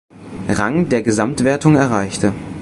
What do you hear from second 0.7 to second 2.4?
der Gesamtwertung erreichte.